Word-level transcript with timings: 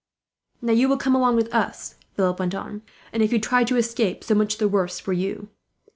"Now 0.63 0.73
you 0.73 0.89
will 0.89 0.97
come 0.97 1.13
along 1.13 1.35
with 1.35 1.53
us," 1.53 1.93
Philip 2.15 2.39
went 2.39 2.55
on, 2.55 2.81
"and 3.13 3.21
if 3.21 3.31
you 3.31 3.39
try 3.39 3.63
to 3.65 3.75
escape, 3.77 4.23
so 4.23 4.33
much 4.33 4.57
the 4.57 4.67
worse 4.67 4.99
for 4.99 5.13
you. 5.13 5.49